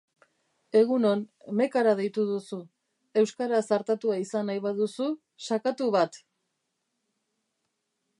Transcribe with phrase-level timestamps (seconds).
[0.79, 1.19] Egunon,
[1.59, 2.57] mekara deitu duzu,
[3.23, 5.11] euskaraz artatua izan nahi baduzu,
[5.49, 6.19] sakatu bat.